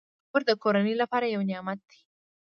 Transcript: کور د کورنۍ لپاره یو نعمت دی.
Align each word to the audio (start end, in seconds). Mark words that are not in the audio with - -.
کور 0.31 0.41
د 0.49 0.51
کورنۍ 0.63 0.93
لپاره 1.01 1.25
یو 1.35 1.41
نعمت 1.49 1.79
دی. 1.89 1.99